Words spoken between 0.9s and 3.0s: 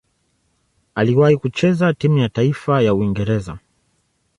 Aliwahi kucheza timu ya taifa ya